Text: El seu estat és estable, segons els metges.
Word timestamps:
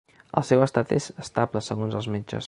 El 0.39 0.45
seu 0.47 0.63
estat 0.67 0.93
és 0.99 1.09
estable, 1.25 1.63
segons 1.69 1.99
els 2.01 2.09
metges. 2.17 2.39